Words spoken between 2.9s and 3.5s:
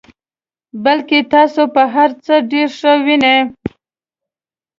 وینئ.